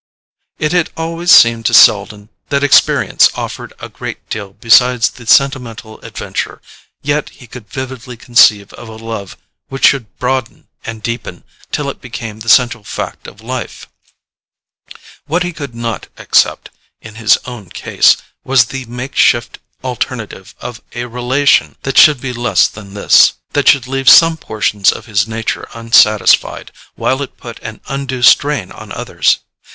It 0.57 0.71
had 0.71 0.89
always 0.97 1.29
seemed 1.29 1.67
to 1.67 1.75
Selden 1.75 2.29
that 2.49 2.63
experience 2.63 3.29
offered 3.35 3.71
a 3.79 3.87
great 3.87 4.27
deal 4.31 4.53
besides 4.53 5.07
the 5.11 5.27
sentimental 5.27 5.99
adventure, 5.99 6.59
yet 7.03 7.29
he 7.29 7.45
could 7.45 7.69
vividly 7.69 8.17
conceive 8.17 8.73
of 8.73 8.89
a 8.89 8.95
love 8.95 9.37
which 9.67 9.85
should 9.85 10.17
broaden 10.17 10.67
and 10.83 11.03
deepen 11.03 11.43
till 11.71 11.87
it 11.87 12.01
became 12.01 12.39
the 12.39 12.49
central 12.49 12.83
fact 12.83 13.27
of 13.27 13.41
life. 13.41 13.87
What 15.27 15.43
he 15.43 15.53
could 15.53 15.75
not 15.75 16.07
accept, 16.17 16.71
in 17.01 17.13
his 17.21 17.37
own 17.45 17.69
case, 17.69 18.17
was 18.43 18.65
the 18.65 18.85
makeshift 18.85 19.59
alternative 19.83 20.55
of 20.59 20.81
a 20.95 21.05
relation 21.05 21.75
that 21.83 21.99
should 21.99 22.19
be 22.19 22.33
less 22.33 22.67
than 22.67 22.95
this: 22.95 23.33
that 23.51 23.69
should 23.69 23.85
leave 23.85 24.09
some 24.09 24.35
portions 24.35 24.91
of 24.91 25.05
his 25.05 25.27
nature 25.27 25.67
unsatisfied, 25.75 26.71
while 26.95 27.21
it 27.21 27.37
put 27.37 27.59
an 27.59 27.81
undue 27.87 28.23
strain 28.23 28.71
on 28.71 28.91
others. 28.91 29.37